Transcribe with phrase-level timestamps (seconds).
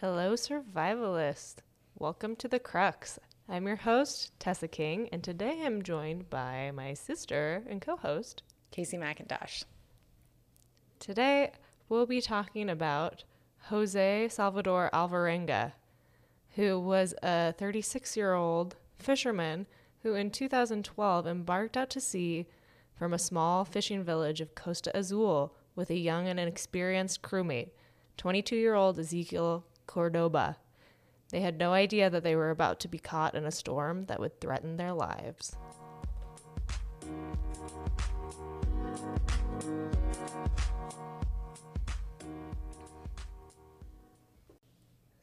[0.00, 1.56] Hello, survivalist.
[1.98, 3.18] Welcome to the Crux.
[3.50, 8.42] I'm your host, Tessa King, and today I'm joined by my sister and co host,
[8.74, 9.64] Kaycee McIntosh.
[11.00, 11.52] Today
[11.90, 13.24] we'll be talking about
[13.64, 15.72] Jose Salvador Alvarenga,
[16.56, 19.66] who was a 36 year old fisherman
[20.02, 22.46] who in 2012 embarked out to sea
[22.94, 27.72] from a small fishing village of Costa Azul with a young and inexperienced crewmate,
[28.16, 30.56] 22 year old Ezequiel Cordoba.
[31.30, 34.20] They had no idea that they were about to be caught in a storm that
[34.20, 35.56] would threaten their lives.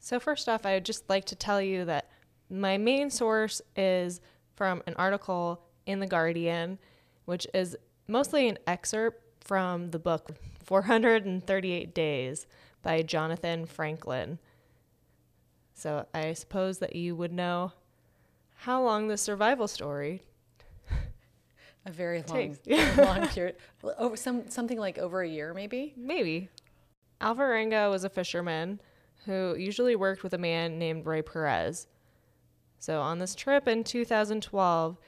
[0.00, 2.10] So, first off, I would just like to tell you that
[2.50, 4.20] my main source is
[4.54, 6.78] from an article in The Guardian,
[7.24, 7.74] which is
[8.06, 10.30] mostly an excerpt from the book
[10.64, 12.46] 438 Days
[12.82, 14.38] by Jonathan Franklin.
[15.78, 17.72] So, I suppose that you would know
[18.54, 20.24] how long the survival story
[21.86, 22.56] A very long,
[22.96, 23.54] long period.
[23.96, 25.94] Over some something like over a year, maybe.
[25.96, 26.48] Maybe.
[27.20, 28.80] Alvarenga was a fisherman
[29.24, 31.86] who usually worked with a man named Ray Perez.
[32.80, 34.98] So on this trip in 2012,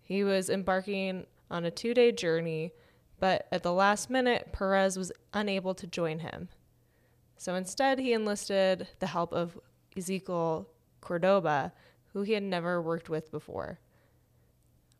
[0.00, 2.72] he was embarking on a two day journey,
[3.20, 6.48] but at the last minute, Perez was unable to join him.
[7.36, 9.58] So instead, he enlisted the help of
[9.96, 10.66] Ezequiel
[11.00, 11.72] Cordoba,
[12.12, 13.78] who he had never worked with before.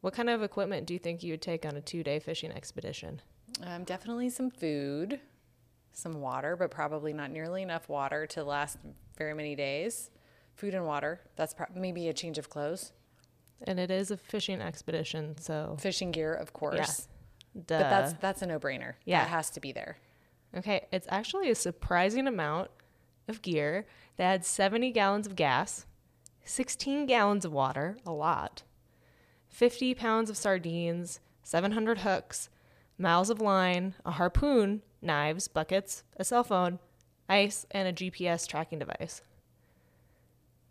[0.01, 2.53] What kind of equipment do you think you would take on a two day fishing
[2.53, 3.23] expedition?
[3.63, 5.21] Um, definitely some food,
[5.93, 8.79] some water, but probably not nearly enough water to last
[9.17, 10.11] very many days.
[10.57, 11.21] Food and water.
[11.37, 12.93] That's pro- maybe a change of clothes.
[13.67, 17.09] And it is a fishing expedition, so Fishing gear, of course.
[17.55, 17.79] duh.
[17.79, 18.95] But that's that's a no brainer.
[19.05, 19.21] Yeah.
[19.21, 19.97] that has to be there.
[20.57, 20.87] okay.
[20.93, 22.71] It's actually a surprising amount
[23.29, 23.87] of gear.
[24.17, 25.87] They had 70 gallons of gas,
[26.45, 28.63] 16 gallons of water, a lot,
[29.49, 32.49] 50 pounds of sardines, 700 hooks,
[32.99, 36.79] miles of line, a harpoon, knives, buckets, a cell phone,
[37.29, 39.23] ice, and a GPS tracking device.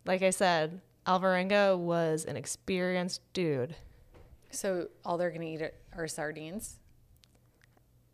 [0.04, 3.76] Like I said, Alvarenga was an experienced dude.
[4.50, 5.62] So all they're gonna eat
[5.96, 6.78] are, sardines.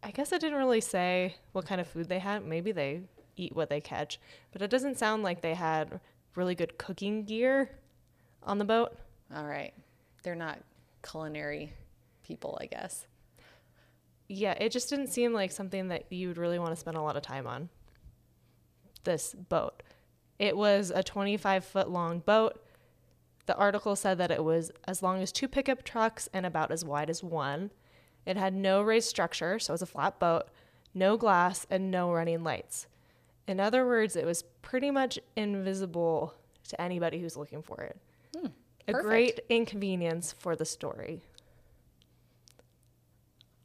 [0.02, 2.44] I guess it didn't really say what kind of food they had.
[2.44, 3.02] Maybe they
[3.40, 4.20] eat what they catch,
[4.52, 6.00] but it doesn't sound like they had
[6.34, 7.70] really good cooking gear
[8.42, 8.96] on the boat.
[9.34, 9.72] All right,
[10.22, 10.58] they're not
[11.02, 11.72] culinary
[12.22, 13.06] people, I guess.
[14.28, 17.02] Yeah, it just didn't seem like something that you would really want to spend a
[17.02, 17.68] lot of time on.
[19.04, 19.82] This boat.
[20.38, 22.62] It was a 25 foot long boat.
[23.46, 26.84] The article said that it was as long as two pickup trucks and about as
[26.84, 27.72] wide as one.
[28.24, 30.48] It had no raised structure, so it was a flat boat,
[30.94, 32.86] no glass, and no running lights.
[33.46, 36.34] In other words, it was pretty much invisible
[36.68, 37.96] to anybody who's looking for it.
[38.36, 38.46] Hmm,
[38.88, 41.22] a great inconvenience for the story.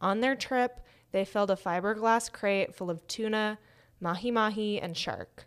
[0.02, 0.82] On their trip,
[1.12, 3.58] they filled a fiberglass crate full of tuna,
[4.00, 5.46] mahi mahi, and shark.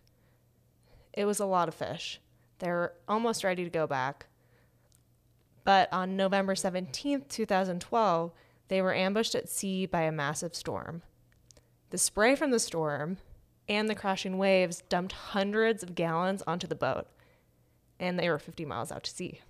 [1.12, 2.20] It was a lot of fish.
[2.58, 4.26] They were almost ready to go back.
[5.64, 8.32] But on November 17th, 2012,
[8.68, 11.02] they were ambushed at sea by a massive storm.
[11.90, 13.18] The spray from the storm
[13.68, 17.06] and the crashing waves dumped hundreds of gallons onto the boat,
[18.00, 19.40] and they were 50 miles out to sea.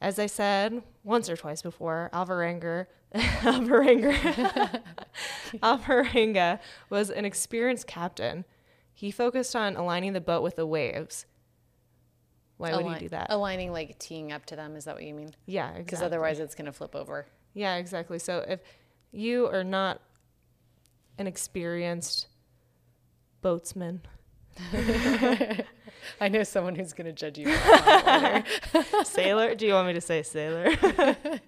[0.00, 4.80] As I said once or twice before, Alvarenga, Alvarenga,
[5.62, 8.44] Alvarenga was an experienced captain.
[8.94, 11.26] He focused on aligning the boat with the waves.
[12.58, 13.28] Why would he do that?
[13.30, 14.74] Aligning, like teeing up to them.
[14.76, 15.30] Is that what you mean?
[15.46, 16.06] yeah, Because exactly.
[16.06, 17.26] otherwise, it's gonna flip over.
[17.54, 18.18] Yeah, exactly.
[18.18, 18.60] So if
[19.12, 20.00] you are not
[21.18, 22.28] an experienced
[23.42, 24.00] boatsman,
[26.20, 27.46] I know someone who's gonna judge you.
[27.46, 29.04] for that later.
[29.04, 30.74] sailor, do you want me to say sailor?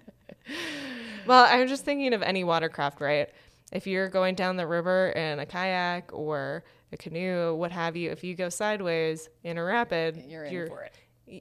[1.25, 3.29] well, I'm just thinking of any watercraft, right?
[3.71, 8.11] If you're going down the river in a kayak or a canoe, what have you,
[8.11, 10.93] if you go sideways in a rapid, You're in for it.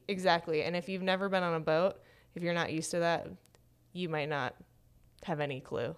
[0.06, 0.62] Exactly.
[0.62, 1.97] And if you've never been on a boat,
[2.35, 3.29] if you're not used to that,
[3.93, 4.55] you might not
[5.25, 5.97] have any clue.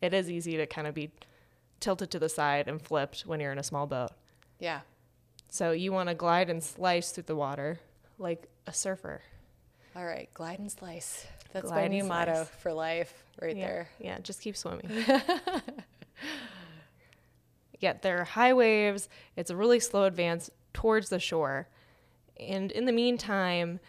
[0.00, 1.10] It is easy to kind of be
[1.80, 4.10] tilted to the side and flipped when you're in a small boat.
[4.58, 4.80] Yeah.
[5.48, 7.80] So you want to glide and slice through the water
[8.18, 9.22] like a surfer.
[9.94, 10.28] All right.
[10.34, 11.26] Glide and slice.
[11.52, 12.48] That's Glide my new motto slice.
[12.48, 13.66] for life, right yeah.
[13.66, 13.88] there.
[13.98, 14.90] Yeah, just keep swimming.
[17.80, 19.08] yeah, there are high waves.
[19.36, 21.68] It's a really slow advance towards the shore.
[22.38, 23.80] And in the meantime,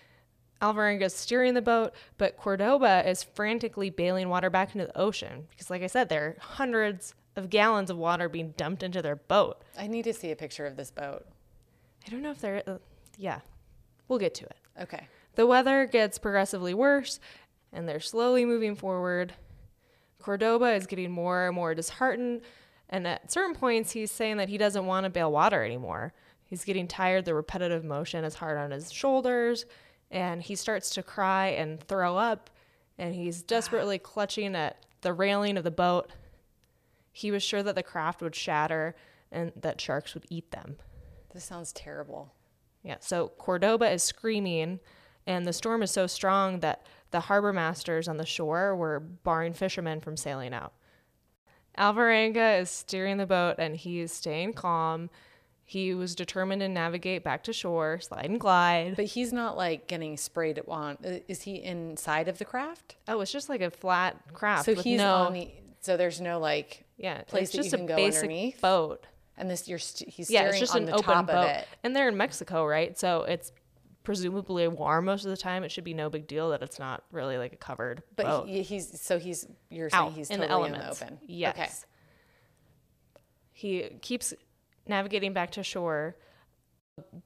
[0.62, 5.48] Alvarenga is steering the boat, but Cordoba is frantically bailing water back into the ocean
[5.50, 9.16] because, like I said, there are hundreds of gallons of water being dumped into their
[9.16, 9.62] boat.
[9.78, 11.26] I need to see a picture of this boat.
[12.06, 12.78] I don't know if they're, uh,
[13.18, 13.40] yeah,
[14.08, 14.58] we'll get to it.
[14.82, 15.08] Okay.
[15.36, 17.20] The weather gets progressively worse
[17.72, 19.34] and they're slowly moving forward.
[20.20, 22.42] Cordoba is getting more and more disheartened.
[22.90, 26.14] And at certain points, he's saying that he doesn't want to bail water anymore.
[26.44, 27.26] He's getting tired.
[27.26, 29.66] The repetitive motion is hard on his shoulders.
[30.10, 32.50] And he starts to cry and throw up.
[32.98, 36.12] And he's desperately clutching at the railing of the boat.
[37.18, 38.96] He was sure that the craft would shatter
[39.32, 40.78] and that sharks would eat them.
[41.34, 42.32] This sounds terrible.
[42.84, 44.80] Yeah, so Cordoba is screaming,
[45.26, 49.54] and the storm is so strong that the harbor masters on the shore were barring
[49.54, 50.74] fishermen from sailing out.
[51.76, 55.10] Alvarenga is steering the boat and he's staying calm.
[55.64, 58.96] He was determined to navigate back to shore, slide and glide.
[58.96, 60.94] But he's not like getting sprayed at uh,
[61.28, 62.96] Is he inside of the craft?
[63.08, 65.50] Oh, it's just like a flat craft So with he's no, on the.
[65.82, 66.84] So there's no like.
[66.98, 68.62] Yeah, place it's that you just can a go basic underneath?
[68.62, 69.06] boat.
[69.38, 71.50] And this you're st- he's Yeah, it's just on an the open top boat, of
[71.50, 71.68] it.
[71.84, 72.98] and they're in Mexico, right?
[72.98, 73.52] So it's
[74.04, 75.64] presumably warm most of the time.
[75.64, 78.48] It should be no big deal that it's not really like a covered But boat.
[78.48, 81.02] he, he's so he's you're saying out he's in totally the elements.
[81.02, 81.20] in the open.
[81.28, 81.56] Yes.
[81.56, 81.70] Okay.
[83.52, 84.34] He keeps
[84.88, 86.16] navigating back to shore.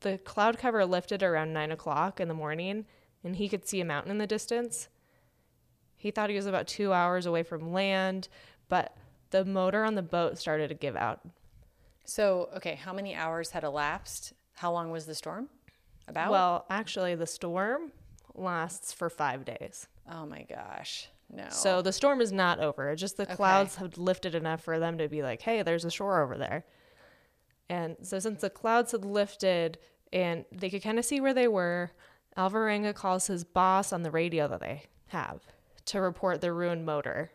[0.01, 2.85] The cloud cover lifted around nine o'clock in the morning,
[3.23, 4.89] and he could see a mountain in the distance.
[5.95, 8.27] He thought he was about two hours away from land,
[8.69, 8.95] but
[9.31, 11.22] the motor on the boat started to give out.
[12.06, 14.33] So okay, how many hours had elapsed?
[14.54, 15.50] How long was the storm?
[16.07, 16.31] About.
[16.31, 17.92] Well, actually, the storm
[18.36, 19.88] lasts for five days.
[20.12, 21.45] oh my gosh, no.
[21.50, 22.95] So the storm is not over.
[22.95, 26.22] Just the clouds have lifted enough for them to be like, hey, there's a shore
[26.22, 26.66] over there.
[27.69, 29.78] And so since the clouds had lifted
[30.12, 31.92] and they could kind of see where they were,
[32.38, 35.39] Alvarenga calls his boss on the radio that they have
[35.86, 37.31] to report the ruined motor.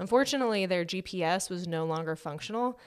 [0.00, 2.80] Unfortunately, their GPS was no longer functional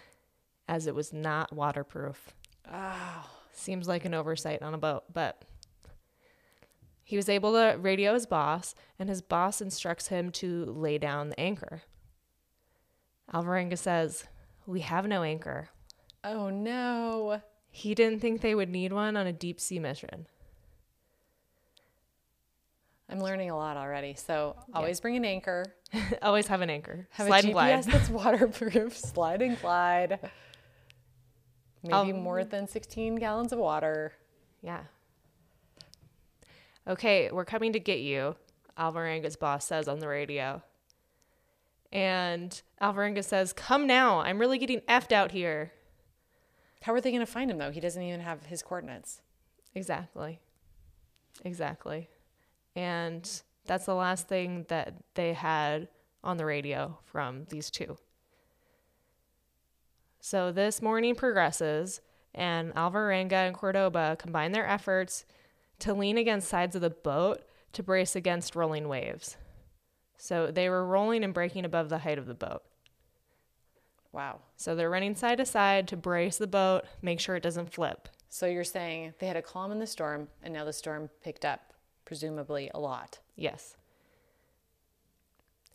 [0.68, 2.33] as it was not waterproof.
[2.71, 5.44] oh, Seems like an oversight on a boat, but
[7.04, 11.30] he was able to radio his boss, and his boss instructs him to lay down
[11.30, 11.83] the anchor.
[13.31, 14.25] Alvarenga says,
[14.65, 15.69] We have no anchor.
[16.24, 17.42] oh no.
[17.69, 20.25] He didn't think they would need one on a deep sea mission.
[23.13, 24.15] I'm learning a lot already.
[24.15, 25.65] So always bring an anchor.
[26.24, 27.07] Always have an anchor.
[27.12, 27.83] Have Slide a and GPS glide.
[27.83, 28.98] that's waterproof.
[28.98, 30.19] Slide and glide.
[31.83, 34.13] Maybe Um, more than 16 gallons of water.
[34.63, 34.81] Yeah.
[36.88, 38.36] Okay, we're coming to get you,
[38.77, 40.63] Alvarenga's boss says on the radio.
[41.92, 44.19] And Alvarenga says, Come now.
[44.21, 45.71] I'm really getting effed out here.
[46.81, 47.69] How are they going to find him though?
[47.71, 49.21] He doesn't even have his coordinates.
[49.75, 50.39] Exactly.
[51.45, 52.10] Exactly.
[52.75, 53.30] And
[53.66, 55.88] that's the last thing that they had
[56.24, 57.98] on the radio from these two.
[60.20, 62.02] So this morning progresses,
[62.34, 65.25] and Alvarenga and Cordoba combine their efforts
[65.80, 67.44] to lean against sides of the boat
[67.74, 69.38] to brace against rolling waves.
[70.18, 72.64] So they were rolling and breaking above the height of the boat.
[74.14, 74.40] Wow.
[74.56, 78.08] So they're running side to side to brace the boat, make sure it doesn't flip.
[78.30, 81.46] So you're saying they had a calm in the storm and now the storm picked
[81.46, 81.73] up,
[82.06, 83.20] presumably a lot.
[83.36, 83.76] Yes.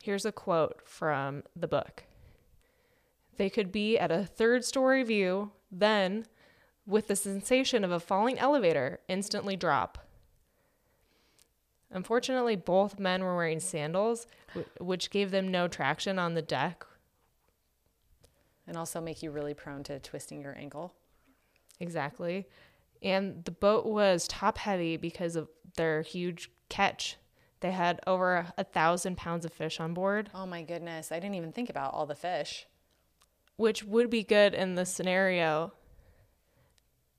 [0.03, 2.05] Here's a quote from the book.
[3.37, 6.27] They could be at a third story view, then,
[6.87, 10.07] with the sensation of a falling elevator, instantly drop.
[11.91, 14.27] Unfortunately, both men were wearing sandals,
[14.79, 16.85] which gave them no traction on the deck.
[18.67, 20.95] And also make you really prone to twisting your ankle.
[21.81, 22.47] Exactly.
[23.03, 27.17] And the boat was top heavy because of their huge catch.
[27.61, 30.31] They had over a, thousand pounds of fish on board.
[30.35, 31.11] Oh my goodness.
[31.11, 32.67] I didn't even think about all the fish.
[33.57, 35.73] which would be good in this scenario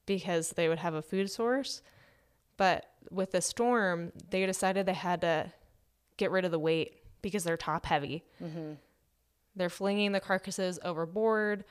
[0.06, 1.82] because they would have a food source.
[2.58, 5.52] But with the storm, they decided they had to
[6.18, 8.24] get rid of the weight because they're top heavy.
[8.42, 8.74] Mm-hmm.
[9.56, 11.66] They're flinging the carcasses overboard.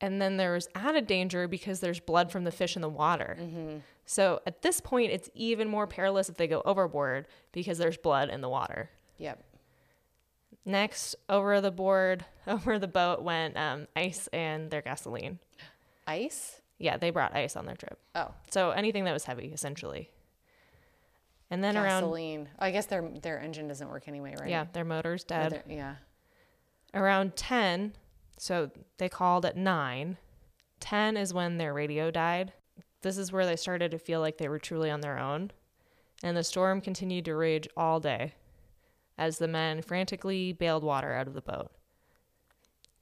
[0.00, 3.36] And then there's added danger because there's blood from the fish in the water.
[4.06, 8.28] So at this point, it's even more perilous if they go overboard because there's blood
[8.30, 8.90] in the water.
[9.18, 9.44] Yep.
[10.64, 15.38] Next, over the board, over the boat went um, ice and their gasoline.
[16.06, 16.60] Ice?
[16.78, 17.98] Yeah, they brought ice on their trip.
[18.14, 20.10] Oh, So anything that was heavy, essentially.
[21.50, 22.48] And then around, gasoline.
[22.58, 24.48] I guess their their engine doesn't work anyway, right?
[24.48, 25.52] yeah, their motor's dead.
[25.52, 25.94] their- yeah.
[26.94, 27.92] Around 10,
[28.40, 30.16] so they called at 9.
[30.80, 32.54] 10 is when their radio died.
[33.02, 35.50] This is where they started to feel like they were truly on their own.
[36.22, 38.32] And the storm continued to rage all day
[39.18, 41.70] as the men frantically bailed water out of the boat.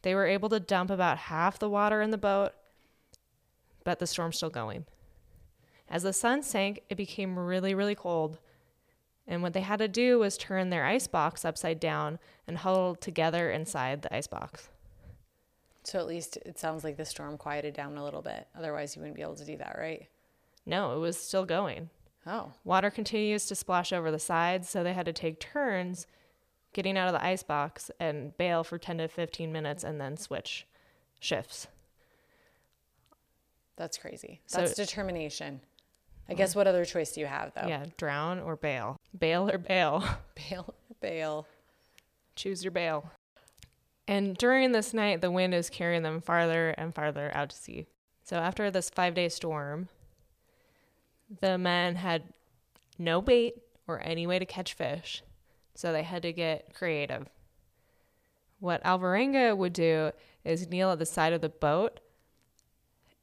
[0.02, 2.50] They were able to dump about half the water in the boat,
[3.84, 4.86] but the storm's still going.
[5.88, 8.38] As the sun sank, it became really, really cold.
[9.24, 12.18] And what they had to do was turn their ice box upside down
[12.48, 14.70] and huddle together inside the ice box.
[15.88, 18.46] So at least it sounds like the storm quieted down a little bit.
[18.54, 20.06] Otherwise, you wouldn't be able to do that, right?
[20.66, 21.88] No, it was still going.
[22.26, 26.06] Oh, Water continues to splash over the sides, so they had to take turns
[26.74, 30.18] getting out of the ice box and bail for 10 to 15 minutes and then
[30.18, 30.66] switch
[31.20, 31.68] shifts.
[33.76, 34.42] that's crazy.
[34.44, 35.62] So- That's determination.
[36.28, 36.56] I guess mm.
[36.56, 37.66] what other choice do you have, though?
[37.66, 38.98] Yeah, drown or bail.
[39.18, 40.04] Bail or bail.
[40.50, 41.46] Bail, bail.
[42.36, 43.10] Choose your bail.
[44.08, 47.86] And during this night, the wind is carrying them farther and farther out to sea.
[48.24, 49.88] So after this five day storm,
[51.40, 52.24] the men had
[52.98, 55.22] no bait or any way to catch fish.
[55.74, 57.28] So they had to get creative.
[58.60, 60.12] What Alvarenga would do
[60.42, 62.00] is kneel at the side of the boat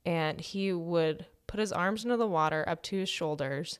[0.05, 3.79] and he would put his arms into the water up to his shoulders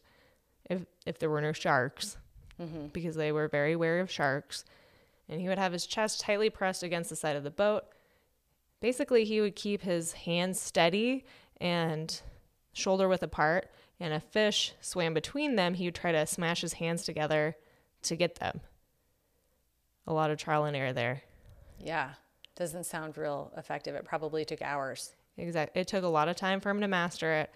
[0.70, 2.18] if, if there were no sharks
[2.60, 2.88] mm-hmm.
[2.88, 4.66] because they were very wary of sharks.
[5.28, 7.86] And he would have his chest tightly pressed against the side of the boat.
[8.80, 11.26] Basically, he would keep his hands steady
[11.60, 12.22] and
[12.74, 13.70] shoulder width apart.
[14.00, 17.56] And a fish swam between them, he would try to smash his hands together
[18.04, 18.60] to get them.
[20.06, 21.24] A lot of trial and error there.
[21.80, 22.12] Yeah.
[22.56, 23.96] Doesn't sound real effective.
[23.96, 25.16] It probably took hours.
[25.38, 25.82] Exactly.
[25.82, 27.52] It took a lot of time for him to master it.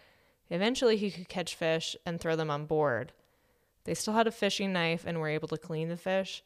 [0.50, 3.12] Eventually, he could catch fish and throw them on board.
[3.84, 6.44] They still had a fishing knife and were able to clean the fish.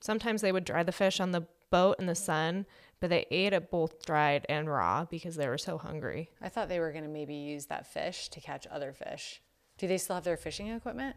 [0.00, 2.66] Sometimes they would dry the fish on the boat in the sun,
[3.00, 6.30] but they ate it both dried and raw because they were so hungry.
[6.40, 9.40] I thought they were going to maybe use that fish to catch other fish.
[9.78, 11.16] Do they still have their fishing equipment?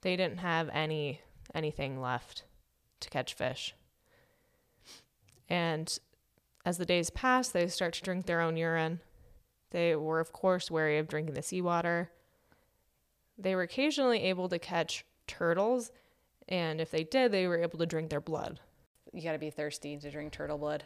[0.00, 1.20] They didn't have any
[1.54, 2.44] anything left
[3.00, 3.74] to catch fish.
[5.48, 5.98] And
[6.64, 9.00] as the days passed, they start to drink their own urine.
[9.70, 12.10] They were, of course, wary of drinking the seawater.
[13.36, 15.90] They were occasionally able to catch turtles,
[16.48, 18.60] and if they did, they were able to drink their blood.
[19.12, 20.84] You got to be thirsty to drink turtle blood.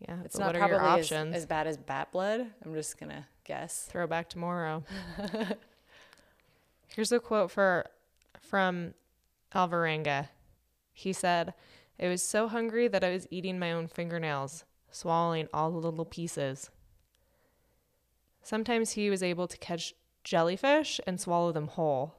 [0.00, 1.36] Yeah, It's not what are probably your as, options?
[1.36, 2.46] as bad as bat blood.
[2.64, 3.86] I'm just going to guess.
[3.90, 4.82] Throwback tomorrow.
[6.94, 7.86] Here's a quote for
[8.40, 8.94] from
[9.54, 10.28] Alvarenga.
[10.92, 11.54] He said,
[12.00, 16.04] "I was so hungry that I was eating my own fingernails, swallowing all the little
[16.04, 16.70] pieces.
[18.42, 22.16] Sometimes he was able to catch jellyfish and swallow them whole.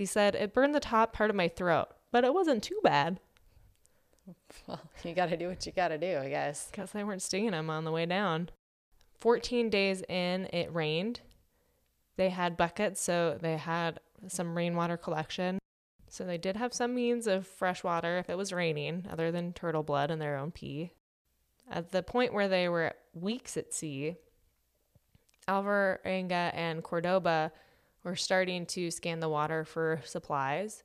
[0.00, 3.20] He said, It burned the top part of my throat, but it wasn't too bad
[4.66, 6.68] Well, you got to do what you got to do, I guess.
[6.70, 8.48] because they weren't stinging him on the way down.
[9.20, 11.20] 14 days in, it rained.
[12.16, 15.58] They had buckets, so they had some rainwater collection.
[16.08, 19.52] So they did have some means of fresh water if it was raining, other than
[19.52, 20.92] turtle blood and their own pee.
[21.70, 24.16] At the point where they were weeks at sea,
[25.46, 27.52] Alvarenga and Cordoba
[28.04, 30.82] were starting to scan the water for supplies.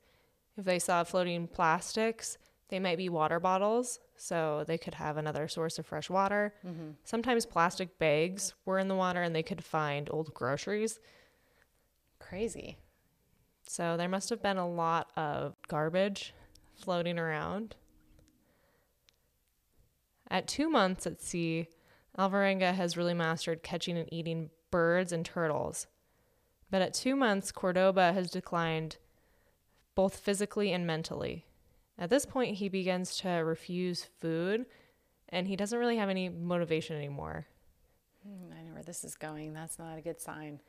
[0.56, 5.48] If they saw floating plastics, they might be water bottles, so they could have another
[5.48, 6.54] source of fresh water.
[6.66, 6.90] Mm-hmm.
[7.04, 10.98] Sometimes plastic bags were in the water and they could find old groceries.
[12.18, 12.78] Crazy.
[13.68, 16.34] So there must have been a lot of garbage
[16.74, 17.76] floating around.
[20.28, 21.68] At two months at sea,
[22.18, 25.86] Alvarenga has really mastered catching and eating birds and turtles.
[26.70, 28.96] But at two months, Cordoba has declined
[29.94, 31.46] both physically and mentally.
[31.98, 34.66] At this point, he begins to refuse food
[35.28, 37.46] and he doesn't really have any motivation anymore.
[38.22, 39.54] Hmm, I know where this is going.
[39.54, 40.60] That's not a good sign.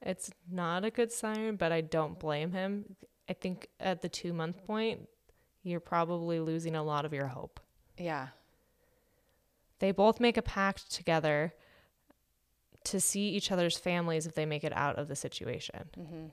[0.00, 2.96] It's not a good sign, but I don't blame him.
[3.28, 5.08] I think at the two month point,
[5.62, 7.60] you're probably losing a lot of your hope.
[7.98, 8.28] Yeah.
[9.80, 11.54] They both make a pact together
[12.90, 15.88] to see each other's families if they make it out of the situation.
[15.98, 16.26] Mm-hmm.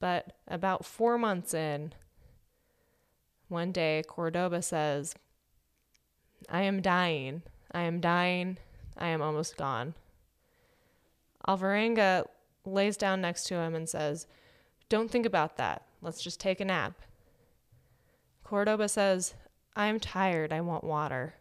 [0.00, 1.92] But about four months in,
[3.48, 5.14] one day, Cordoba says,
[6.48, 7.42] I am dying.
[7.72, 8.58] I am dying.
[8.96, 9.94] I am almost gone.
[11.46, 12.26] Alvarenga
[12.64, 14.26] lays down next to him and says,
[14.88, 15.82] Don't think about that.
[16.00, 16.94] Let's just take a nap.
[18.44, 19.34] Cordoba says,
[19.76, 20.52] I am tired.
[20.52, 21.34] I want water.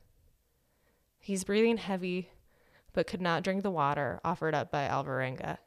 [1.20, 2.32] He's breathing heavy,
[3.00, 5.58] but could not drink the water offered up by Alvarenga.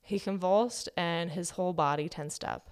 [0.00, 2.70] He convulsed and his whole body tensed up.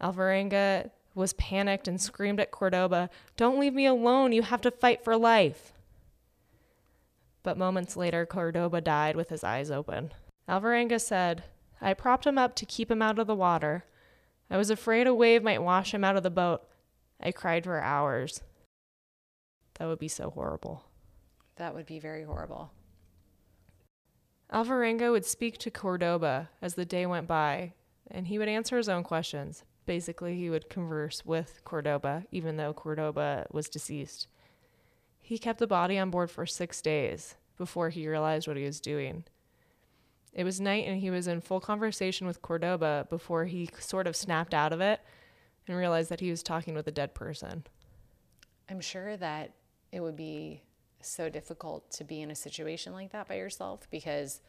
[0.00, 4.32] Alvarenga was panicked and screamed at Cordoba, Don't leave me alone.
[4.32, 5.74] You have to fight for life.
[7.42, 10.14] But moments later, Cordoba died with his eyes open.
[10.48, 11.44] Alvarenga said,
[11.82, 13.84] I propped him up to keep him out of the water.
[14.50, 16.62] I was afraid a wave might wash him out of the boat.
[17.20, 18.40] I cried for hours.
[19.74, 20.86] That would be so horrible.
[21.56, 22.72] That would be very horrible.
[24.52, 27.72] Alvarenga would speak to Cordoba as the day went by,
[28.10, 29.64] and he would answer his own questions.
[29.86, 34.28] Basically, he would converse with Cordoba, even though Cordoba was deceased.
[35.20, 38.80] He kept the body on board for six days before he realized what he was
[38.80, 39.24] doing.
[40.34, 44.16] It was night, and he was in full conversation with Cordoba before he sort of
[44.16, 45.00] snapped out of it
[45.66, 47.64] and realized that he was talking with a dead person.
[48.68, 49.52] I'm sure that
[49.90, 50.62] it would be
[51.02, 54.40] so difficult to be in a situation like that by yourself because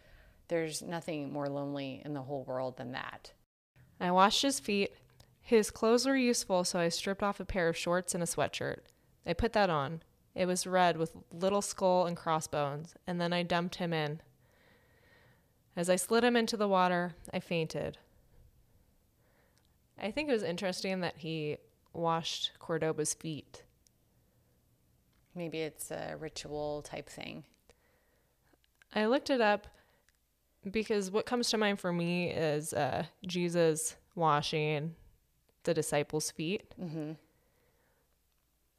[0.48, 3.32] there's nothing more lonely in the whole world than that.
[4.00, 4.94] I washed his feet.
[5.42, 8.80] His clothes were useful, so I stripped off a pair of shorts and a sweatshirt.
[9.26, 10.02] I put that on.
[10.36, 14.22] It was red with little skull and crossbones, and then I dumped him in.
[15.76, 17.98] As I slid him into the water, I fainted.
[20.00, 21.58] I think it was interesting that he
[21.94, 23.64] washed Cordoba's feet.
[25.36, 27.44] Maybe it's a ritual type thing.
[28.96, 29.68] I looked it up
[30.70, 34.96] because what comes to mind for me is uh, Jesus washing
[35.64, 36.74] the disciples' feet.
[36.80, 37.14] Mm-hmm.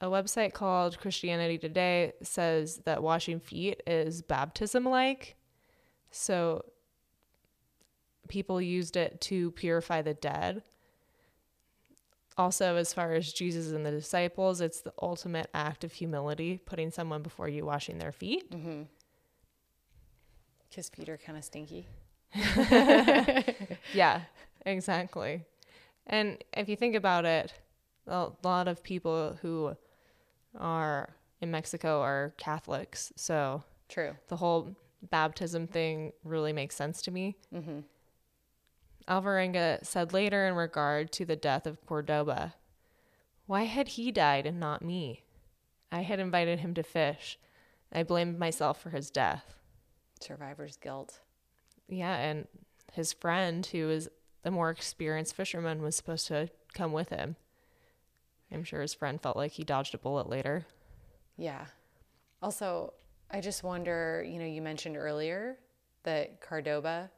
[0.00, 5.37] A website called Christianity Today says that washing feet is baptism like.
[6.11, 6.64] So
[8.28, 10.62] people used it to purify the dead.
[12.37, 16.91] Also, as far as Jesus and the disciples, it's the ultimate act of humility, putting
[16.91, 18.50] someone before you washing their feet.
[18.50, 18.83] Mm-hmm.
[20.69, 21.87] Because are kind of stinky.
[23.95, 24.23] yeah,
[24.67, 25.45] exactly.
[26.07, 27.53] And if you think about it,
[28.09, 29.76] a lot of people who
[30.59, 31.11] are
[31.41, 33.12] in Mexico are Catholics.
[33.17, 34.17] So True.
[34.29, 34.75] the whole
[35.11, 37.37] baptism thing really makes sense to me.
[37.55, 37.81] Mm-hmm.
[39.08, 42.54] Alvarenga said later in regard to the death of Cordoba,
[43.46, 45.25] Why had he died and not me?
[45.92, 47.38] I had invited him to fish.
[47.92, 49.54] I blamed myself for his death.
[50.20, 51.20] Survivor's guilt.
[51.88, 52.49] Yeah, and
[52.93, 54.08] his friend, who was
[54.43, 57.36] the more experienced fisherman, was supposed to come with him.
[58.50, 60.67] I'm sure his friend felt like he dodged a bullet later.
[61.36, 61.67] Yeah.
[62.40, 62.95] Also,
[63.30, 65.58] I just wonder, you know, you mentioned earlier
[66.04, 67.10] that Cordoba,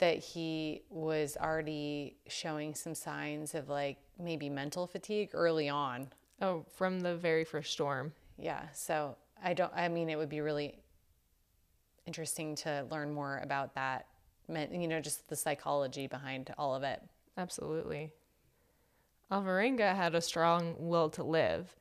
[0.00, 6.08] that he was already showing some signs of like maybe mental fatigue early on.
[6.42, 8.12] Oh, from the very first storm.
[8.38, 8.62] Yeah.
[8.74, 10.78] So I don't, I mean, it would be really
[12.06, 14.06] interesting to learn more about that,
[14.48, 17.00] you know, just the psychology behind all of it.
[17.36, 18.10] Absolutely.
[19.30, 21.76] Alvarenga had a strong will to live,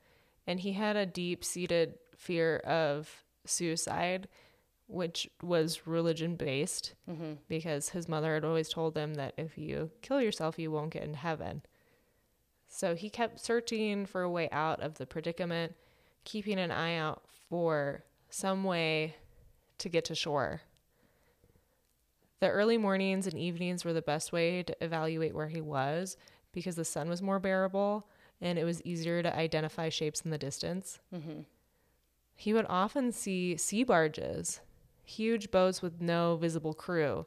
[0.46, 3.10] and he had a deep seated fear of
[3.46, 4.28] suicide,
[4.90, 7.34] which was religion based Mm-hmm.
[7.48, 11.04] because his mother had always told him that if you kill yourself, you won't get
[11.04, 11.62] in heaven.
[12.68, 15.76] So he kept searching for a way out of the predicament,
[16.24, 19.16] keeping an eye out for some way
[19.78, 20.62] to get to shore.
[22.40, 26.16] The early mornings and evenings were the best way to evaluate where he was
[26.52, 28.08] because the sun was more bearable
[28.42, 31.00] and it was easier to identify shapes in the distance.
[31.14, 31.42] Mm-hmm.
[32.36, 34.62] He would often see sea barges,
[35.10, 37.26] huge boats with no visible crew.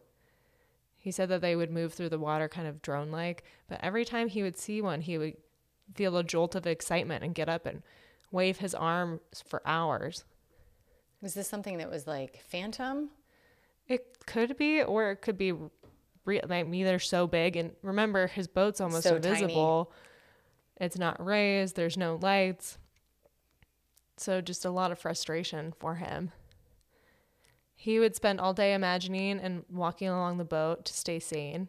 [0.99, 4.05] He said that they would move through the water kind of drone like, but every
[4.05, 5.37] time he would see one, he would
[5.95, 7.83] feel a jolt of excitement and get up and
[8.31, 10.25] wave his arms for hours.
[11.21, 13.11] Was this something that was like phantom?
[13.89, 15.53] It could be, or it could be
[16.25, 16.43] real.
[16.49, 19.27] Like, maybe they're so big, and remember, his boat's almost So tiny.
[19.43, 19.93] invisible.
[20.77, 21.75] It's not raised.
[21.75, 22.79] There's no lights.
[24.17, 26.31] So just a lot of frustration for him.
[27.83, 31.69] He would spend all day imagining and walking along the boat to stay sane.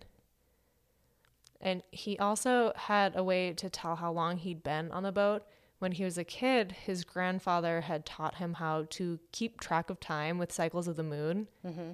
[1.60, 5.44] And he also had a way to tell how long he'd been on the boat.
[5.80, 10.00] When he was a kid, his grandfather had taught him how to keep track of
[10.00, 11.48] time with cycles of the moon.
[11.66, 11.94] Mm-hmm.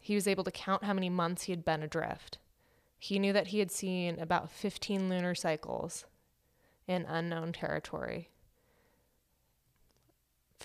[0.00, 2.38] He was able to count how many months he had been adrift.
[3.00, 6.04] He knew that he had seen about 15 lunar cycles
[6.86, 8.30] in unknown territory.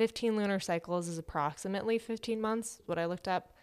[0.02, 3.54] 15 lunar cycles is approximately 15 months, what I looked up.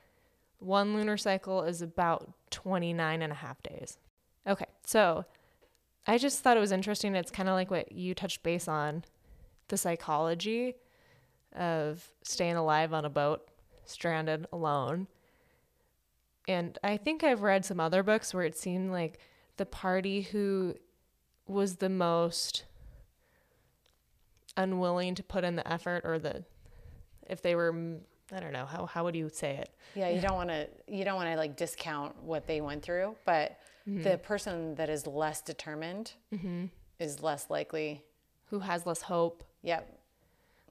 [0.61, 3.98] One lunar cycle is about 29 and a half days.
[4.46, 5.24] Okay, so
[6.07, 7.16] I just thought it was interesting.
[7.16, 9.03] It's kind of like what you touched base on
[9.66, 10.77] the psychology
[11.57, 13.48] of staying alive on a boat,
[13.85, 15.09] stranded alone.
[16.46, 19.18] And I think I've read some other books where it seemed like
[19.57, 20.77] the party who
[21.48, 22.62] was the most
[24.59, 26.44] unwilling to put in the effort or the
[27.29, 27.73] if they were
[28.33, 29.71] I don't know how how would you say it?
[29.94, 33.16] Yeah, you don't want to you don't want to like discount what they went through,
[33.25, 34.03] but mm-hmm.
[34.03, 36.66] the person that is less determined mm-hmm.
[36.99, 38.03] is less likely.
[38.47, 39.44] Who has less hope?
[39.62, 39.99] Yep,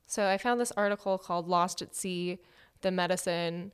[0.08, 2.39] So I found this article called Lost at Sea
[2.82, 3.73] The Medicine,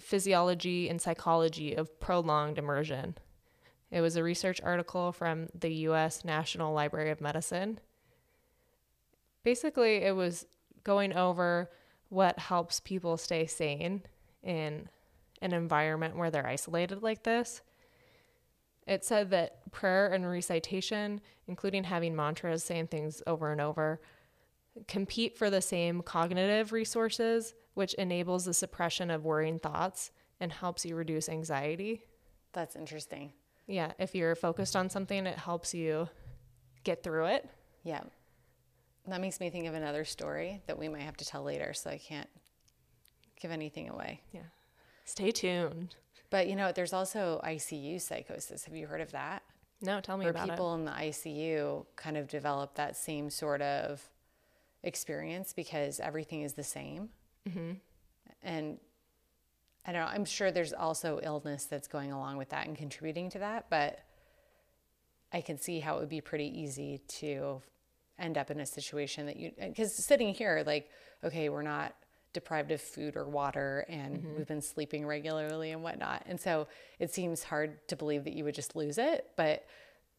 [0.00, 3.16] Physiology, and Psychology of Prolonged Immersion.
[3.90, 7.78] It was a research article from the US National Library of Medicine.
[9.42, 10.46] Basically, it was
[10.84, 11.70] going over
[12.08, 14.02] what helps people stay sane
[14.42, 14.88] in
[15.42, 17.62] an environment where they're isolated like this.
[18.86, 24.00] It said that prayer and recitation, including having mantras, saying things over and over,
[24.86, 30.86] compete for the same cognitive resources, which enables the suppression of worrying thoughts and helps
[30.86, 32.02] you reduce anxiety.
[32.52, 33.32] That's interesting.
[33.66, 36.08] Yeah, if you're focused on something, it helps you
[36.84, 37.48] get through it.
[37.82, 38.00] Yeah.
[39.08, 41.90] That makes me think of another story that we might have to tell later, so
[41.90, 42.28] I can't
[43.40, 44.20] give anything away.
[44.32, 44.40] Yeah.
[45.04, 45.96] Stay tuned.
[46.30, 48.64] But you know, there's also ICU psychosis.
[48.64, 49.42] Have you heard of that?
[49.80, 53.62] No, tell me Where about people in the ICU kind of develop that same sort
[53.62, 54.02] of
[54.82, 57.08] experience because everything is the same.
[57.48, 57.72] Mm-hmm.
[58.42, 58.78] And
[59.86, 63.30] I don't know, I'm sure there's also illness that's going along with that and contributing
[63.30, 64.00] to that, but
[65.32, 67.62] I can see how it would be pretty easy to
[68.18, 70.90] end up in a situation that you, because sitting here, like,
[71.24, 71.94] okay, we're not
[72.32, 74.36] deprived of food or water and Mm-hmm.
[74.36, 76.22] we've been sleeping regularly and whatnot.
[76.26, 79.30] And so it seems hard to believe that you would just lose it.
[79.36, 79.64] But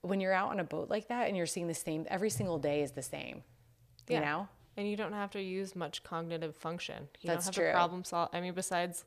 [0.01, 2.57] when you're out on a boat like that and you're seeing the same, every single
[2.57, 3.43] day is the same,
[4.07, 4.47] you know?
[4.77, 7.09] And you don't have to use much cognitive function.
[7.21, 7.65] You That's don't have true.
[7.67, 8.29] to problem solve.
[8.31, 9.03] I mean, besides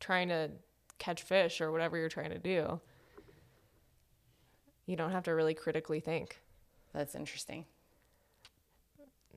[0.00, 0.50] trying to
[0.98, 2.78] catch fish or whatever you're trying to do,
[4.86, 6.40] you don't have to really critically think.
[6.92, 7.64] That's interesting.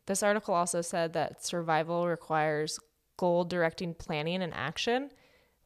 [0.08, 2.80] This article also said that survival requires
[3.18, 5.12] goal directing planning and action,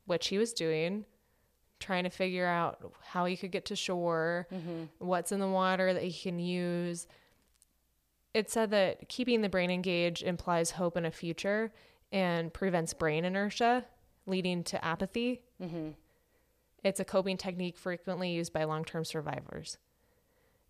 [0.06, 1.06] which he was doing,
[1.80, 4.86] trying to figure out how he could get to shore, mm-hmm.
[4.98, 7.08] what's in the water that he can use.
[8.34, 11.72] It said that keeping the brain engaged implies hope in a future
[12.12, 13.86] and prevents brain inertia,
[14.26, 15.44] leading to apathy.
[15.62, 15.90] Mm-hmm.
[16.84, 19.78] It's a coping technique frequently used by long term survivors.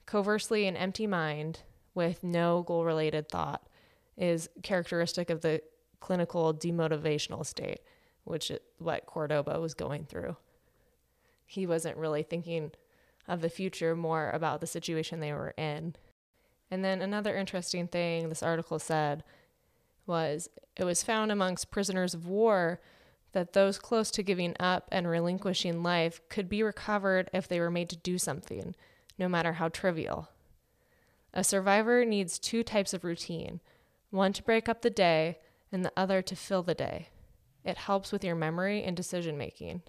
[0.06, 1.62] Conversely, an empty mind
[1.94, 3.68] with no goal related thought
[4.18, 5.62] is characteristic of the
[6.00, 7.82] clinical demotivational state,
[8.24, 10.36] which is what Cordoba was going through.
[11.46, 12.72] He wasn't really thinking
[13.28, 15.96] of the future, more about the situation they were in.
[16.70, 19.24] And then another interesting thing this article said
[20.06, 22.80] was it was found amongst prisoners of war
[23.34, 27.72] that those close to giving up and relinquishing life could be recovered if they were
[27.72, 28.76] made to do something,
[29.18, 30.30] no matter how trivial.
[31.34, 33.62] A survivor needs two types of routine
[34.10, 35.40] one to break up the day,
[35.72, 37.08] and the other to fill the day.
[37.64, 39.84] It helps with your memory and decision making.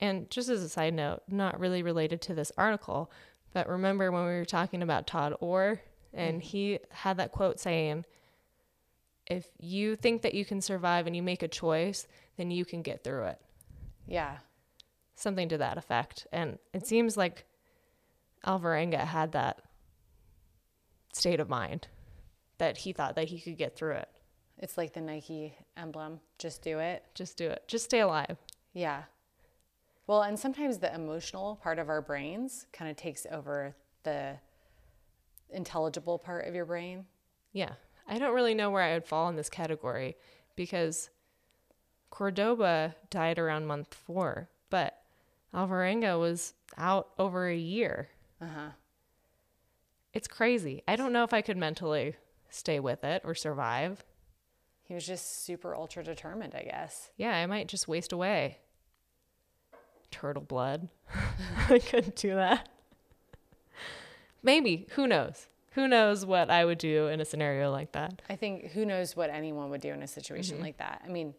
[0.00, 3.10] And just as a side note, not really related to this article,
[3.52, 5.80] but remember when we were talking about Todd Orr,
[6.14, 8.04] and he had that quote saying,
[9.26, 12.80] if you think that you can survive and you make a choice, then you can
[12.80, 13.40] get through it.
[14.06, 14.38] Yeah.
[15.16, 16.26] Something to that effect.
[16.32, 17.44] And it seems like
[18.46, 19.62] Alvarenga had that
[21.12, 21.88] state of mind
[22.58, 24.08] that he thought that he could get through it.
[24.58, 26.20] It's like the Nike emblem.
[26.38, 27.04] Just do it.
[27.14, 27.64] Just do it.
[27.66, 28.38] Just stay alive.
[28.72, 29.02] Yeah.
[30.06, 34.36] Well, and sometimes the emotional part of our brains kind of takes over the
[35.50, 37.06] intelligible part of your brain.
[37.52, 37.72] Yeah.
[38.08, 40.16] I don't really know where I would fall in this category
[40.54, 41.10] because
[42.10, 44.96] Cordoba died around month four, but
[45.52, 48.08] Alvarenga was out over a year.
[48.40, 48.68] Uh huh.
[50.12, 50.82] It's crazy.
[50.88, 52.16] I don't know if I could mentally
[52.48, 54.04] stay with it or survive.
[54.82, 57.10] He was just super ultra determined, I guess.
[57.16, 58.58] Yeah, I might just waste away.
[60.10, 60.88] Turtle blood.
[61.68, 62.68] I couldn't do that.
[64.42, 64.86] Maybe.
[64.92, 65.48] Who knows?
[65.72, 68.22] Who knows what I would do in a scenario like that?
[68.30, 71.02] I think who knows what anyone would do in a situation like that.
[71.04, 71.34] I mean,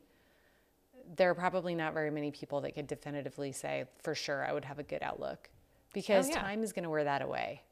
[1.15, 4.65] there are probably not very many people that could definitively say for sure I would
[4.65, 5.49] have a good outlook
[5.97, 6.41] Oh, because yeah.
[6.41, 7.63] time is going to wear that away.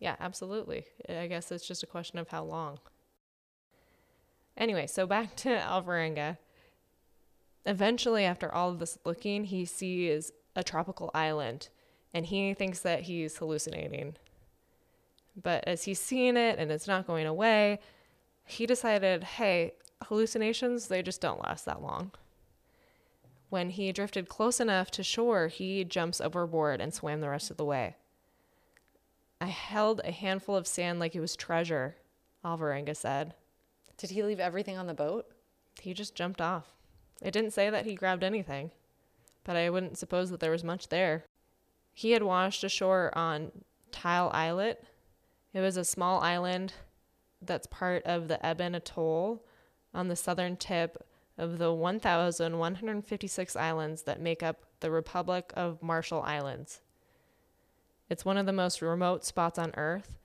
[0.00, 0.84] Yeah, absolutely.
[1.08, 2.78] I guess it's just a question of how long.
[4.56, 6.38] Anyway, so back to Alvarenga.
[7.66, 11.68] Eventually, after all of this looking, he sees a tropical island
[12.14, 14.16] and he thinks that he's hallucinating.
[15.40, 17.80] But as he's seeing it and it's not going away,
[18.44, 19.72] he decided hey,
[20.04, 22.12] hallucinations, they just don't last that long.
[23.50, 27.56] When he drifted close enough to shore, he jumps overboard and swam the rest of
[27.56, 27.96] the way.
[29.40, 31.96] I held a handful of sand like it was treasure,
[32.44, 33.34] Alvarenga said.
[33.96, 35.26] Did he leave everything on the boat?
[35.80, 36.74] He just jumped off.
[37.22, 38.70] It didn't say that he grabbed anything,
[39.44, 41.24] but I wouldn't suppose that there was much there.
[41.94, 43.50] He had washed ashore on
[43.90, 44.84] Tile Islet.
[45.52, 46.74] It was a small island
[47.40, 49.42] that's part of the Ebon Atoll
[49.94, 51.02] on the southern tip
[51.38, 56.80] of the 1,156 islands that make up the Republic of Marshall Islands.
[58.10, 60.18] It's one of the most remote spots on Earth.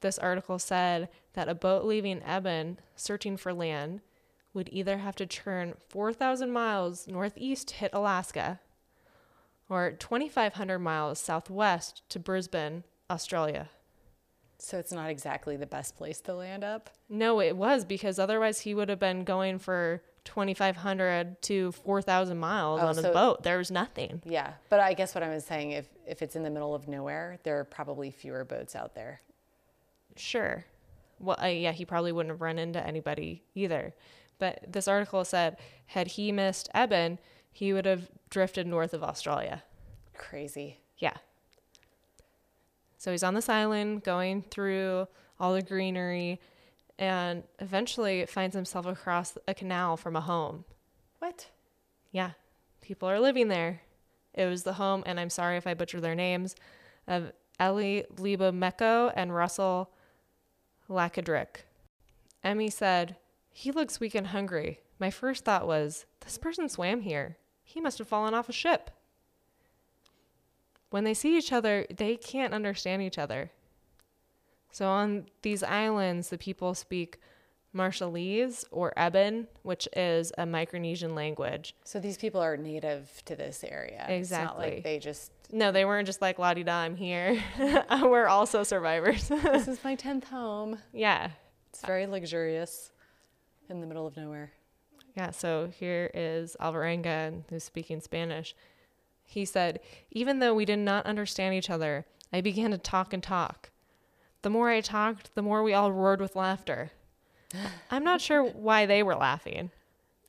[0.00, 4.00] This article said that a boat leaving Ebon searching for land
[4.52, 8.60] would either have to turn 4,000 miles northeast to hit Alaska
[9.68, 13.70] or 2,500 miles southwest to Brisbane, Australia.
[14.58, 16.90] So it's not exactly the best place to land up.
[17.08, 22.80] No, it was because otherwise he would have been going for 2,500 to 4,000 miles
[22.82, 23.42] Oh, on so- a boat.
[23.42, 24.22] There was nothing.
[24.24, 26.86] Yeah, but I guess what I was saying, if if it's in the middle of
[26.88, 29.20] nowhere, there are probably fewer boats out there.
[30.16, 30.64] Sure.
[31.18, 33.94] Well, uh, yeah, he probably wouldn't have run into anybody either.
[34.38, 37.18] But this article said had he missed Ebon,
[37.52, 39.62] he would have drifted north of Australia.
[40.16, 40.78] Crazy.
[40.98, 41.14] Yeah.
[43.04, 46.40] So he's on this island going through all the greenery
[46.98, 50.64] and eventually finds himself across a canal from a home.
[51.18, 51.50] What?
[52.12, 52.30] Yeah,
[52.80, 53.82] people are living there.
[54.32, 56.56] It was the home, and I'm sorry if I butcher their names,
[57.06, 59.90] of Ellie Libameko and Russell
[60.88, 61.66] Lakadrick.
[62.42, 63.16] Emmy said,
[63.50, 64.80] He looks weak and hungry.
[64.98, 67.36] My first thought was, This person swam here.
[67.64, 68.90] He must have fallen off a ship.
[70.94, 73.50] When they see each other, they can't understand each other.
[74.70, 77.18] So on these islands, the people speak
[77.74, 81.74] Marshallese or Ebon, which is a Micronesian language.
[81.82, 84.06] So these people are native to this area.
[84.08, 84.70] It's not Exactly.
[84.70, 85.32] like they just.
[85.50, 87.42] No, they weren't just like la di da, I'm here.
[87.90, 89.26] We're also survivors.
[89.26, 90.78] This is my tenth home.
[90.92, 91.30] yeah.
[91.70, 92.92] It's very luxurious,
[93.68, 94.52] in the middle of nowhere.
[95.16, 95.32] Yeah.
[95.32, 98.54] So here is Alvarenga, who's speaking Spanish.
[99.24, 103.22] He said, Even though we did not understand each other, I began to talk and
[103.22, 103.70] talk.
[104.42, 106.90] The more I talked, the more we all roared with laughter.
[107.90, 109.70] I'm not sure why they were laughing.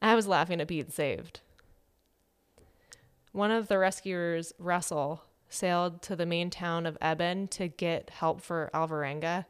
[0.02, 1.42] I was laughing at being saved.
[3.32, 8.42] One of the rescuers, Russell, sailed to the main town of Ebon to get help
[8.42, 9.46] for Alvarenga.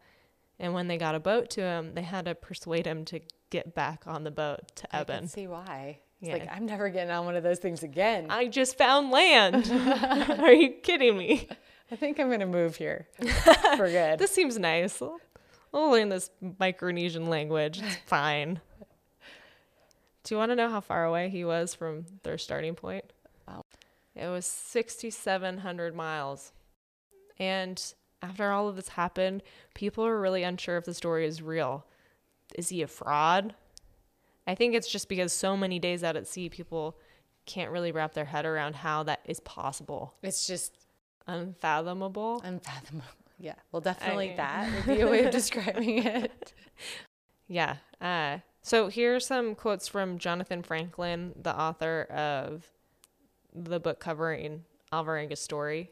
[0.59, 3.75] And when they got a boat to him, they had to persuade him to get
[3.75, 5.15] back on the boat to Ebon.
[5.15, 5.99] I can see why.
[6.21, 6.33] It's Yeah.
[6.37, 8.27] like I'm never getting on one of those things again.
[8.29, 9.69] I, just found land.
[10.39, 11.47] Are you kidding me?
[11.91, 13.07] I think I'm gonna move here
[13.77, 14.17] for good.
[14.19, 15.01] This seems nice.
[15.01, 15.19] I'll
[15.73, 17.81] I'll learn this Micronesian language.
[17.83, 18.61] It's fine.
[20.23, 23.05] Do you want to know how far away he was from their starting point?
[23.47, 23.61] Wow.
[24.15, 26.51] It was 6,700 miles.
[27.37, 27.79] And
[28.23, 29.43] after all of this happened,
[29.75, 31.85] people are really unsure if the story is real.
[32.55, 33.53] Is he a fraud?
[34.47, 36.97] I think it's just because so many days out at sea, people
[37.45, 40.13] can't really wrap their head around how that is possible.
[40.23, 40.77] It's just
[41.27, 42.41] Unfathomable.
[42.43, 43.07] unfathomable.
[43.39, 43.55] Yeah.
[43.71, 46.53] Well, definitely I- that would be a way of describing it.
[47.47, 47.77] Yeah.
[47.99, 52.65] Uh, so here are some quotes from Jonathan Franklin, the author of
[53.53, 55.91] the book covering Alvarenga's story.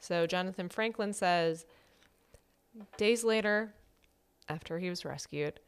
[0.00, 1.64] So Jonathan Franklin says,
[2.96, 3.72] days later,
[4.48, 5.60] after he was rescued,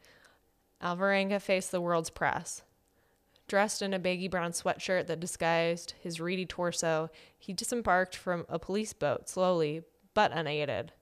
[0.82, 2.62] Alvarenga faced the world's press.
[3.48, 8.58] Dressed in a baggy brown sweatshirt that disguised his reedy torso, he disembarked from a
[8.58, 9.82] police boat slowly
[10.14, 10.92] but unaided.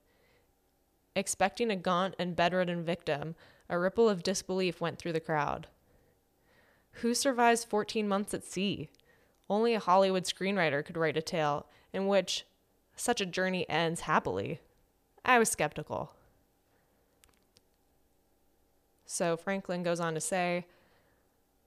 [1.16, 3.34] Expecting a gaunt and bedridden victim,
[3.68, 5.68] a ripple of disbelief went through the crowd.
[6.98, 8.90] Who survives 14 months at sea?
[9.48, 12.44] Only a Hollywood screenwriter could write a tale in which
[12.96, 14.60] such a journey ends happily.
[15.24, 16.12] I was skeptical.
[19.06, 20.66] So Franklin goes on to say,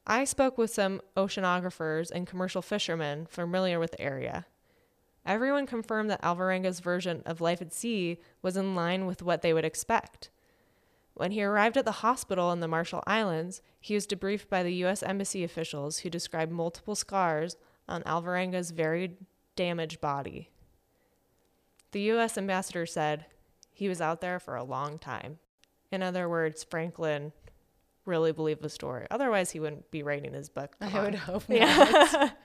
[0.06, 4.45] I spoke with some oceanographers and commercial fishermen familiar with the area.
[5.26, 9.54] Everyone confirmed that Alvarenga's version of life at sea was in line with what they
[9.54, 10.30] would expect.
[11.13, 14.73] When he arrived at the hospital in the Marshall Islands, he was debriefed by the
[14.76, 15.04] U.S.
[15.04, 17.58] Embassy officials who described multiple scars
[17.89, 19.17] on Alvarenga's very
[19.56, 20.52] damaged body.
[21.91, 22.38] The U.S.
[22.38, 23.26] ambassador said
[23.73, 25.39] he was out there for a long time.
[25.91, 27.32] In other words, Franklin
[28.06, 29.06] really believed the story.
[29.12, 30.76] Otherwise, he wouldn't be writing his book.
[30.80, 31.06] Come I on.
[31.06, 31.58] would hope not.
[31.58, 32.30] Yeah.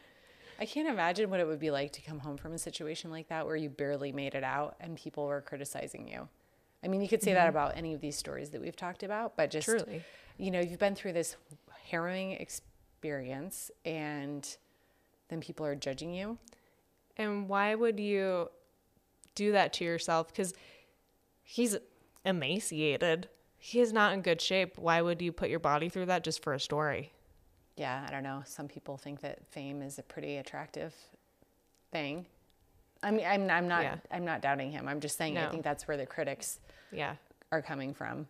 [0.61, 3.29] I can't imagine what it would be like to come home from a situation like
[3.29, 6.29] that where you barely made it out and people were criticizing you.
[6.85, 7.49] I mean, you could say that mm-hmm.
[7.49, 10.03] about any of these stories that we've talked about, but just Truly.
[10.37, 11.37] you know, you've been through this
[11.89, 14.57] harrowing experience and
[15.29, 16.39] then people are judging you.
[17.17, 18.49] And why would you
[19.35, 20.29] do that to yourself?
[20.29, 20.55] Because
[21.43, 21.77] he's
[22.25, 23.29] emaciated.
[23.59, 24.77] He is not in good shape.
[24.79, 27.13] Why would you put your body through that just for a story?
[27.77, 28.43] Yeah, I don't know.
[28.45, 30.95] Some people think that fame is a pretty attractive
[31.91, 32.27] thing.
[33.03, 33.97] I mean, I'm, I'm not Yeah.
[34.11, 34.89] I'm not doubting him.
[34.89, 36.61] I'm just saying I think that's where the critics
[36.93, 37.15] Yeah.
[37.51, 38.29] are coming from.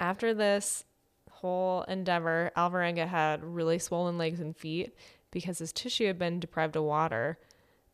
[0.00, 0.84] After this
[1.30, 4.94] whole endeavor, Alvarenga had really swollen legs and feet
[5.30, 7.38] because his tissue had been deprived of water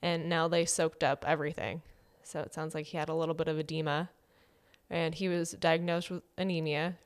[0.01, 1.83] and now they soaked up everything.
[2.25, 4.11] So it sounds like he had a little bit of edema
[4.93, 6.97] and he was diagnosed with anemia.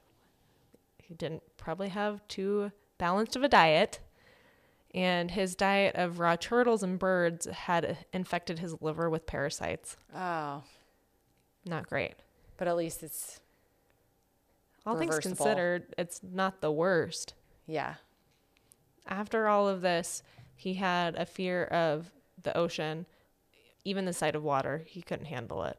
[0.99, 4.01] He didn't probably have too balanced of a diet.
[4.94, 9.96] And his diet of raw turtles and birds had infected his liver with parasites.
[10.14, 10.62] Oh,
[11.66, 12.14] Not great.
[12.57, 13.40] but at least it's
[14.87, 17.35] All things considered, it's not the worst.
[17.66, 17.94] yeah.
[19.09, 20.22] After all of this,
[20.57, 22.11] he had a fear of
[22.42, 23.07] the ocean,
[23.85, 24.83] even the sight of water.
[24.87, 25.79] He couldn't handle it.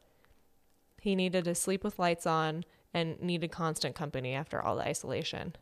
[1.01, 5.55] He needed to sleep with lights on and needed constant company after all the isolation.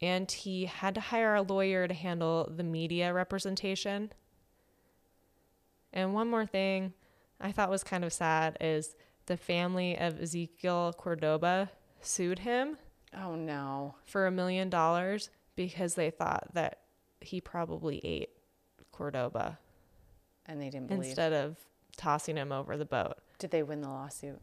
[0.00, 4.12] And he had to hire a lawyer to handle the media representation.
[5.92, 6.92] And one more thing
[7.40, 8.94] I thought was kind of sad is
[9.26, 12.76] the family of Ezequiel Cordoba sued him
[13.16, 13.94] Oh no.
[14.04, 16.80] for a million dollars because they thought that
[17.20, 18.30] he probably ate
[18.92, 19.58] Cordoba
[20.46, 21.04] And they didn't believe.
[21.06, 21.56] instead of
[21.96, 23.18] tossing him over the boat.
[23.38, 24.40] Did they win the lawsuit?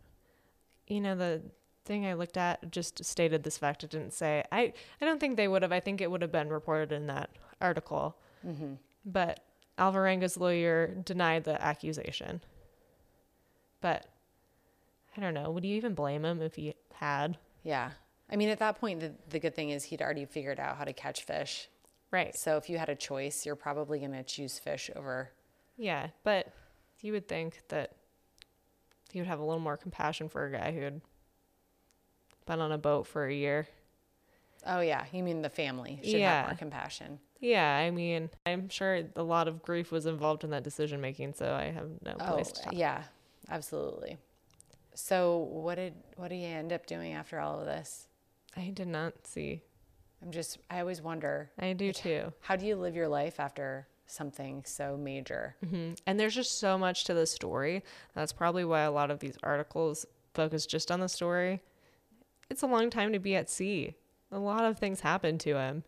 [0.88, 1.42] You know, the
[1.86, 3.84] thing I looked at just stated this fact.
[3.84, 4.44] It didn't say.
[4.52, 5.72] I, I don't think they would have.
[5.72, 8.18] I think it would have been reported in that article.
[8.46, 8.74] Mm-hmm.
[9.06, 9.40] But
[9.78, 12.42] Alvarenga's lawyer denied the accusation.
[13.80, 14.06] But
[15.18, 15.50] I don't know.
[15.52, 17.38] Would you even blame him if he had?
[17.64, 17.92] Yeah.
[18.32, 20.84] I mean, at that point, the, the good thing is he'd already figured out how
[20.84, 21.68] to catch fish.
[22.12, 22.36] Right.
[22.36, 25.32] So if you had a choice, you're probably going to choose fish over.
[25.78, 26.52] Yeah, but
[27.02, 27.96] you would think that
[29.12, 31.02] he would have a little more compassion for a guy who had
[32.46, 33.68] been on a boat for a year.
[34.66, 35.06] Oh, yeah.
[35.12, 36.42] You mean the family should Yeah.
[36.42, 37.20] have more compassion.
[37.40, 41.34] Yeah, I mean, I'm sure a lot of grief was involved in that decision making,
[41.34, 42.74] so I have no Oh, place to talk.
[42.76, 43.04] yeah.
[43.50, 44.18] Absolutely.
[44.94, 48.08] So what did what did you end up doing after all of this?
[48.56, 49.64] I did not see.
[50.22, 52.32] I'm just I always wonder I do too.
[52.42, 55.56] how do you live your life after something so major?
[55.68, 57.84] hmm And there's just so much to the story.
[58.14, 61.62] That's probably why a lot of these articles focus just on the story.
[62.50, 63.96] It's a long time to be at sea.
[64.32, 65.84] A lot of things happened to him.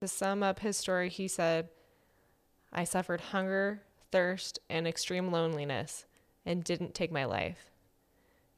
[0.00, 1.68] To sum up his story, he said,
[2.72, 6.04] I suffered hunger, thirst, and extreme loneliness
[6.44, 7.70] and didn't take my life.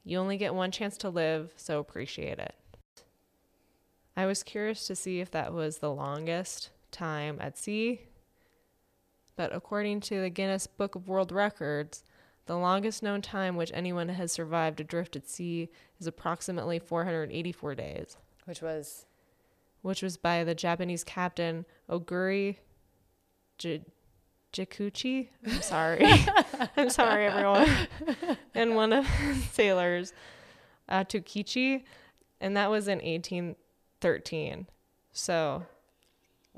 [0.03, 2.55] You only get one chance to live, so appreciate it.
[4.15, 8.01] I was curious to see if that was the longest time at sea
[9.37, 12.03] but according to the Guinness Book of World Records,
[12.47, 15.69] the longest known time which anyone has survived adrift at sea
[15.99, 19.05] is approximately 484 days, Which was
[19.83, 22.57] which was by the Japanese captain Oguri
[23.57, 23.85] J-
[24.51, 25.29] Jikuchi.
[25.45, 26.03] I'm sorry.
[26.77, 27.69] I'm sorry, everyone.
[28.55, 30.13] and one of his sailors,
[30.89, 31.83] uh, Tukichi,
[32.41, 34.67] and that was in 1813.
[35.11, 35.63] So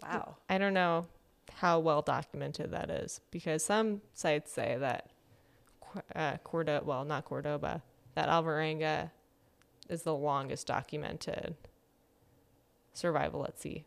[0.02, 0.38] wow.
[0.50, 1.06] I don't know
[1.60, 5.10] how well documented that is because some sites say that
[6.16, 7.82] uh, Cordoba, well, not Cordoba,
[8.16, 9.12] that Alvarenga
[9.90, 11.56] is the longest documented
[12.94, 13.84] survival at sea.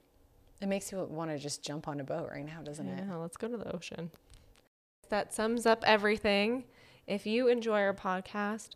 [0.61, 3.05] It makes you want to just jump on a boat right now, doesn't it?
[3.09, 4.11] Yeah, let's go to the ocean.
[5.09, 6.65] That sums up everything.
[7.07, 8.71] If you enjoy our podcast,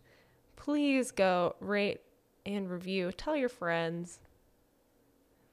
[0.57, 2.01] please go rate
[2.47, 3.13] and review.
[3.13, 4.21] Tell your friends